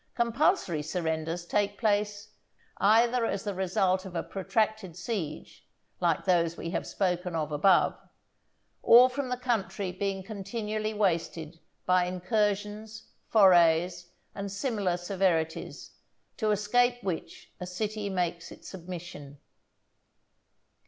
[0.15, 2.29] Compulsory surrenders take place,
[2.79, 5.67] either as the result of a protracted siege,
[5.99, 7.95] like those we have spoken of above;
[8.81, 15.91] or from the country being continually wasted by incursions, forays, and similar severities,
[16.35, 19.37] to escape which a city makes its submission.